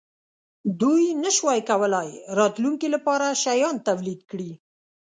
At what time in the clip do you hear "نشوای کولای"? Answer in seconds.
1.23-2.09